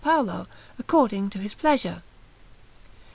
[0.03, 0.47] Paolo,
[0.79, 2.01] according to his pleasure.